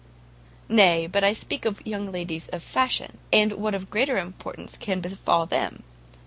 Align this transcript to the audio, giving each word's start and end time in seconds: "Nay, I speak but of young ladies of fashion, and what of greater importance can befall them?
"Nay, 0.67 1.07
I 1.13 1.31
speak 1.33 1.61
but 1.61 1.73
of 1.77 1.85
young 1.85 2.11
ladies 2.11 2.49
of 2.49 2.63
fashion, 2.63 3.19
and 3.31 3.51
what 3.51 3.75
of 3.75 3.91
greater 3.91 4.17
importance 4.17 4.75
can 4.75 4.99
befall 4.99 5.45
them? 5.45 5.83